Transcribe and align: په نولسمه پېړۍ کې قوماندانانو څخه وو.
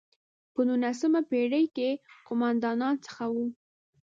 په 0.53 0.61
نولسمه 0.67 1.21
پېړۍ 1.29 1.65
کې 1.75 1.89
قوماندانانو 2.27 3.03
څخه 3.05 3.25
وو. 3.33 3.45